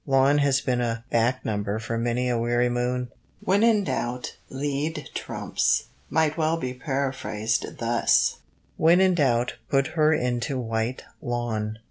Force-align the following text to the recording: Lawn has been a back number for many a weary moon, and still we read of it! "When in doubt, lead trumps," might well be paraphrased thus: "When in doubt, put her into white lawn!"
Lawn 0.07 0.39
has 0.39 0.61
been 0.61 0.81
a 0.81 1.03
back 1.11 1.45
number 1.45 1.77
for 1.77 1.95
many 1.95 2.27
a 2.27 2.35
weary 2.35 2.69
moon, 2.69 3.07
and 3.07 3.07
still 3.07 3.11
we 3.11 3.11
read 3.11 3.11
of 3.11 3.13
it! 3.13 3.47
"When 3.47 3.63
in 3.63 3.83
doubt, 3.83 4.35
lead 4.49 5.09
trumps," 5.13 5.83
might 6.09 6.37
well 6.39 6.57
be 6.57 6.73
paraphrased 6.73 7.77
thus: 7.77 8.37
"When 8.77 8.99
in 8.99 9.13
doubt, 9.13 9.57
put 9.69 9.89
her 9.93 10.11
into 10.11 10.57
white 10.59 11.03
lawn!" 11.21 11.77